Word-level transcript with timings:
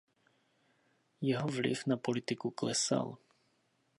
Jeho 1.27 1.47
vliv 1.57 1.83
na 1.93 1.97
politiku 2.09 2.51
klesal. 2.61 3.17